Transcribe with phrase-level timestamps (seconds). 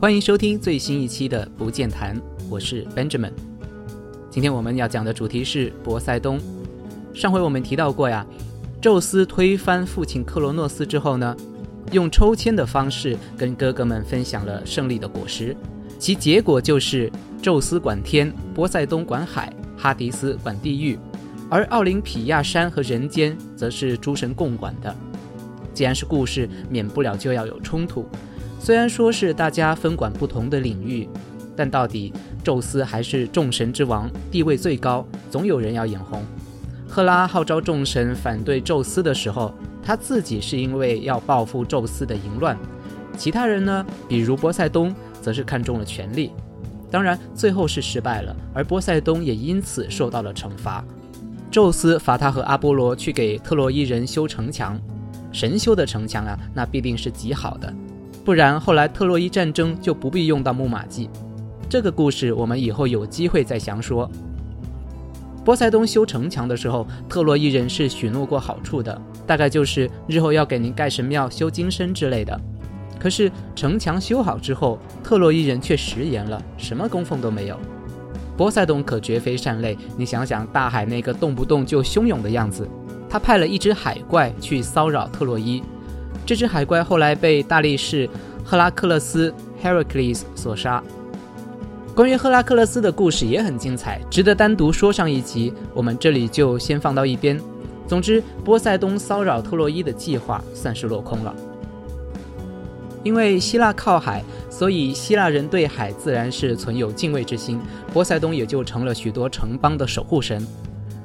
[0.00, 2.16] 欢迎收听最新一期的《不见谈》，
[2.48, 3.32] 我是 Benjamin。
[4.30, 6.40] 今天我们要讲的主题是波塞冬。
[7.12, 8.26] 上回我们提到过呀，
[8.80, 11.36] 宙斯推翻父亲克罗诺斯之后呢，
[11.92, 15.54] 用抽签的方式跟哥哥们分享了胜利的果实，
[15.98, 20.98] 其结果就是宙斯管天，波塞冬管海，哈迪斯管地狱，
[21.50, 24.96] 而奥林匹亚山和人间则是诸神共管的。
[25.74, 28.08] 既然是故事，免不了就要有冲突。
[28.62, 31.08] 虽然说是大家分管不同的领域，
[31.56, 32.12] 但到底
[32.44, 36.22] 宙斯还是众神之王，地位最高，总有人要眼红。
[36.86, 42.54] 赫拉号召众神反对宙斯的时候，他自己是因为要报复宙斯的淫乱；
[43.16, 46.30] 其他人呢，比如波塞冬，则是看中了权力。
[46.90, 50.84] 当然，最后是失败了，而波塞冬也因此受到了惩罚。
[51.50, 54.78] 宙斯罚他和阿波罗去给特洛伊人修城墙。
[55.32, 57.72] 神修的城墙啊，那必定是极好的，
[58.24, 61.08] 不然后来特洛伊战争就不必用到木马计。
[61.68, 64.10] 这个故事我们以后有机会再详说。
[65.44, 72.38] 波塞冬修城墙的时候，特洛伊人是许诺过好处的，大概就是日后要给您盖神庙、修金身之类的。
[72.98, 77.58] 可是城墙修好之后，特洛伊人却食言了，什么供奉都没有。
[78.36, 82.68] 波塞冬可绝非善类，你想想大海那个动不动就汹涌的样子。
[83.08, 85.62] 他派了一只海怪去骚扰特洛伊，
[86.30, 88.08] 这只海怪后来被大力士
[88.44, 90.80] 赫拉克勒斯 （Heracles） 所杀。
[91.92, 95.52] 关于赫拉克勒斯的故事也很精彩，值得单独说上一集。
[95.74, 97.36] 我们这里就先放到一边。
[97.88, 101.34] 总之，波塞冬骚扰特洛伊的计划算是落空了。
[103.02, 107.60] 因为希腊靠海，所以希腊人对海自然是存有敬畏之心，
[107.92, 110.46] 波塞冬也就成了许多城邦的守护神。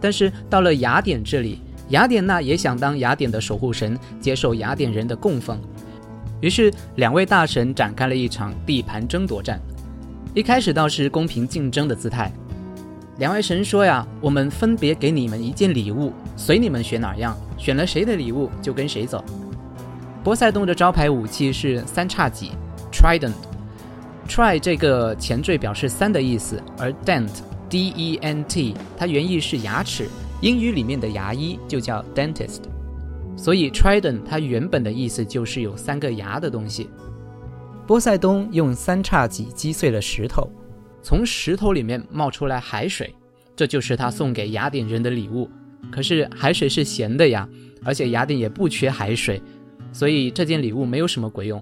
[0.00, 1.60] 但是到了雅典这里，
[1.90, 5.58] 雅典娜也想当雅典的守护神，接受雅典人的供奉。
[6.40, 9.60] 于是，两位大神展开了一场地盘争夺战。
[10.34, 12.30] 一开始倒是公平竞争的姿态。
[13.16, 17.36] 两位神说：“呀，我们分别给你们一件礼物，随你们选哪样。
[17.56, 19.24] 选了谁的礼物，就跟谁走。”
[20.22, 22.52] 波塞冬的招牌武器是三叉戟
[22.92, 23.32] （Trident）。
[24.28, 30.06] Tri 这个前缀表示三的意思，而 Dent（D-E-N-T） 它原意是牙齿。
[30.40, 32.60] 英语里面的牙医就叫 dentist，
[33.36, 36.88] 所以 trident 它原本的意思就是有三个牙的东西。
[37.86, 40.48] 波塞冬用三叉戟击碎了石头，
[41.02, 43.12] 从石头里面冒出来海水，
[43.56, 45.50] 这就是他送给雅典人的礼物。
[45.90, 47.48] 可是海水是咸的呀，
[47.82, 49.42] 而且雅典也不缺海水，
[49.92, 51.60] 所以这件礼物没有什么鬼用。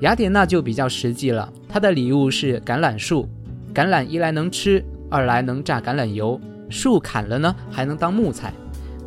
[0.00, 3.28] 雅典娜就比较实际了，她的礼物是橄榄树，
[3.72, 6.40] 橄榄一来能吃，二来能榨橄榄油。
[6.72, 8.52] 树砍了呢，还能当木材。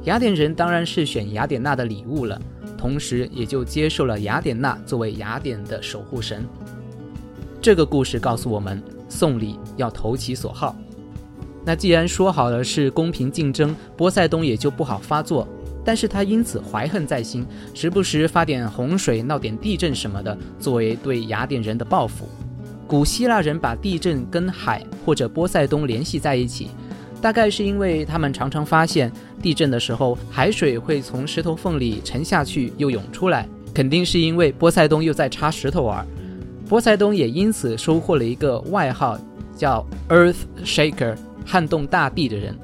[0.03, 2.39] 雅典人当然是选雅典娜的礼物了，
[2.77, 6.45] 同时也就接受了雅典娜作为雅典的守护神。
[7.59, 10.75] 这个故事告诉我们，送礼要投其所好。
[11.65, 15.47] 那既然说好了是公平竞争，波塞冬也就不好发作。
[15.83, 22.27] 但是他因此怀恨在心，时不时发点洪水、闹点地震什么的，作为对雅典人的报复。
[22.87, 26.69] 古希腊人把地震跟海或者波塞冬联系在一起。
[27.25, 36.05] 大概是因为他们常常发现地震的时候，海水会从石头缝里沉下去又涌出来，肯定是因为波塞冬又在插石头玩。
[36.69, 39.19] 波塞冬也因此收获了一个外号，
[39.57, 42.55] 叫 Earth Shaker，撼动大地的人。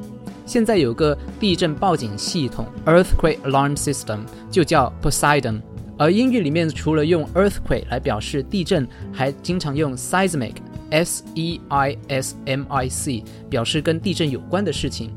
[0.45, 4.19] 现在有个地震报警系统 Earthquake Alarm System，
[4.51, 5.59] 就叫 Poseidon。
[5.97, 10.53] 而英语里面除了用 Earthquake 来表示地震，还经常用 Seismic。
[10.91, 15.09] S E I S M I C 表示跟地震有关的事情，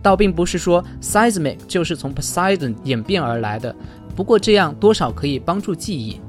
[0.00, 3.74] 倒并不是说 seismic 就是从 Poseidon 演变而来的。
[4.14, 6.20] 不过这样多少可以帮助记忆。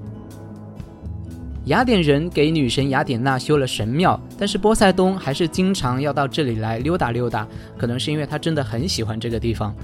[1.65, 7.47] 雅典人给女神雅典娜修了神庙，但是波塞冬还是经常要到这里来溜达溜达，
[7.77, 9.75] 可能是因为他真的很喜欢这个地方。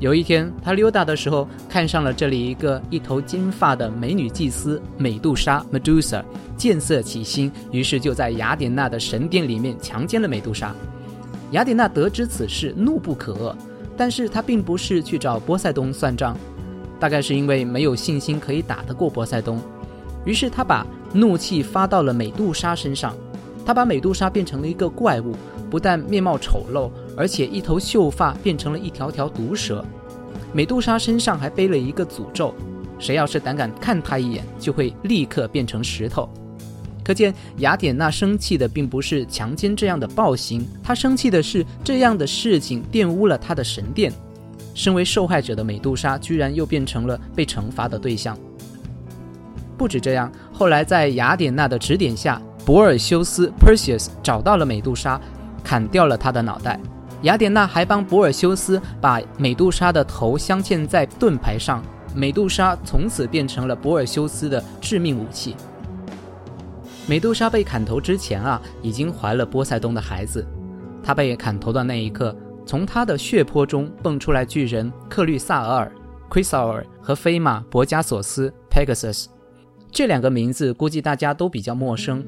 [0.00, 6.22] 有一天，他溜达的时候看上了这里一个一头金发的美女祭司美杜莎 （Medusa），
[6.56, 10.72] 见色起心，于是就在雅典娜的神殿里面强奸了美杜莎。
[11.50, 13.52] 雅典娜得知此事，怒不可遏，
[13.96, 16.36] 但是她并不是去找波塞冬算账，
[17.00, 19.60] 大概是因为没有信心可以打得过波塞冬，
[20.24, 23.16] 于是她把怒气发到了美杜莎身上，
[23.66, 25.34] 她把美杜莎变成了一个怪物。
[25.70, 29.84] 不但面貌丑陋，而且一头秀发变成了一条条毒蛇。
[30.52, 32.54] 美杜莎身上还背了一个诅咒：
[32.98, 36.28] 谁要是胆敢看她一眼，就会立刻变成石头。
[37.04, 44.12] 可见雅典娜生气的并不是强奸这样的暴行，她生气的是这样的事情玷污了她的神殿。
[44.74, 48.38] 身为受害者的美杜莎，居然又变成了被惩罚的对象。
[49.76, 55.20] 不止这样，后来在雅典娜的指点下，博尔修斯 （Perseus） 找到了美杜莎，
[55.64, 56.78] 砍掉了她的脑袋。
[57.22, 61.82] 雅典娜还帮博尔修斯把美杜莎的头镶嵌在盾牌上，
[62.14, 65.56] 美杜莎从此变成了博尔修斯的致命武器。
[67.08, 70.46] 美杜莎被砍头之前啊，已经怀了波塞冬的孩子。
[71.02, 75.90] 她被砍头的那一刻，从她的血泊中蹦出来巨人克律萨尔
[76.30, 79.26] c h r y s a r 和飞马博加索斯 （Pegasus）。
[79.90, 82.22] 这两个名字估计大家都比较陌生。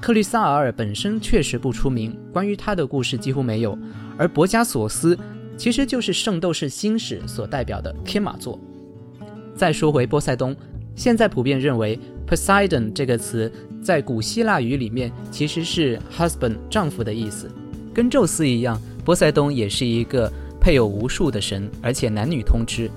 [0.00, 3.78] 克律萨尔本身确实不出名，关于他的故事几乎没有。
[4.16, 5.16] 而博加索斯
[5.58, 8.58] 其实就是《圣斗士星矢》所代表的天马座。
[9.54, 10.56] 再说回波塞冬，
[10.94, 13.52] 现在普遍认为 Poseidon 这个词
[13.82, 17.50] 在古希腊语里面其实是 husband 丈夫的意思。
[17.92, 22.90] 跟宙斯一样，波塞冬也是一个配有无数的神，而且男女通吃。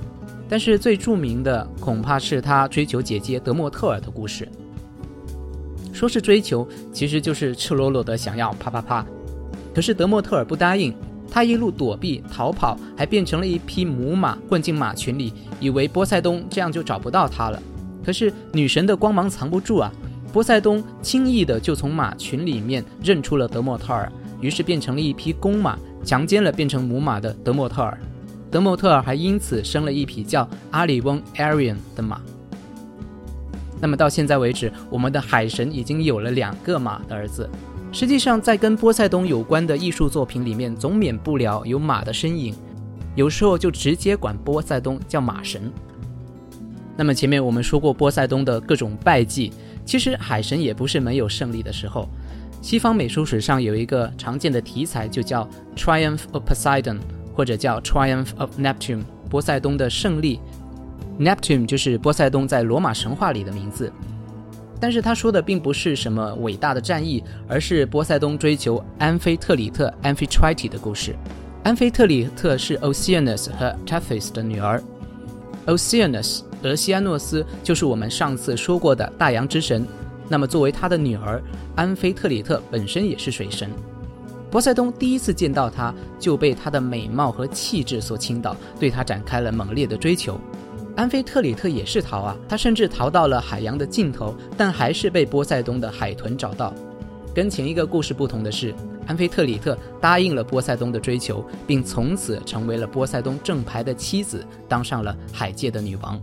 [0.48, 4.48] 但是最著名的恐怕是他追求姐姐德莫特尔的故事。
[6.04, 9.06] 说是追求，其实就是赤裸裸的想要啪啪啪。
[9.74, 10.94] 可是德莫特尔不答应，
[11.32, 17.64] 他一路躲避逃跑，还变成了一匹母马混进马群里，以为波塞冬这样就找不到他了。
[18.04, 19.90] 可是女神的光芒藏不住啊，
[20.34, 24.12] 波塞冬轻易的就从马群里面认出了德莫特尔，
[24.42, 27.98] 于是变成了一匹公马，强奸了变成母马的德莫特尔。
[28.52, 32.20] 德莫特尔还因此生了一匹叫阿里翁 （Arion） 的马。
[33.84, 37.50] 那么到现在为止，我们的海神已经有了两个马的儿子。
[37.92, 42.56] 实际上，在跟波塞冬有关的艺术作品里面，总免不了有马的身影，
[43.14, 45.70] 有时候就直接管波塞冬叫马神。
[46.96, 49.52] 那么前面我们说过波塞冬的各种败绩，
[49.84, 52.08] 其实海神也不是没有胜利的时候。
[52.62, 55.46] 西方美术史上有一个常见的题材，就叫
[55.76, 57.00] Triumph of Poseidon。
[57.36, 60.40] 或者叫 Triumph of Neptune，波塞冬的胜利。
[61.20, 63.92] Neptune 就是波塞冬在罗马神话里的名字。
[64.80, 71.16] 但是他说的并不是什么伟大的战役，而是波塞冬追求安菲特里特 （Amphitrite） 的故事。
[71.64, 74.84] 安菲特里特是 Oceanus 和 Tethys 的女儿。
[75.68, 79.88] Oceanus，俄西安诺斯，就是我们上次说过的大洋之神。
[80.28, 81.42] 那么作为他的女儿，
[81.76, 83.70] 安菲特里特本身也是水神。
[84.52, 90.38] 波塞冬第一次见到她，就被她的美貌和气质所倾倒，对她展开了猛烈的追求。
[90.96, 96.74] 安菲特里特也是逃啊，他甚至逃到了海洋的尽头，但还是被波塞冬的海豚找到。
[97.34, 98.76] 跟前一个故事不同的是，
[99.08, 106.22] 安菲特里特答应了波塞冬的追求，并从此成为了波塞冬正牌的妻子，当上了海界的女王。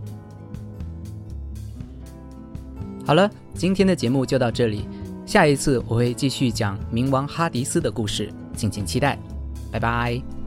[3.05, 4.87] 好了，今天的节目就到这里。
[5.25, 9.19] 下一次我会继续讲冥王哈迪斯的故事，敬请期待，
[9.69, 10.40] 拜拜。